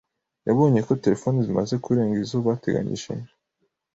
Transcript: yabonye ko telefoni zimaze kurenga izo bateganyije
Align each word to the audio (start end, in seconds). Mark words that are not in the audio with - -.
yabonye 0.47 0.79
ko 0.87 0.91
telefoni 1.03 1.37
zimaze 1.47 1.73
kurenga 1.83 2.15
izo 2.23 2.37
bateganyije 2.47 3.11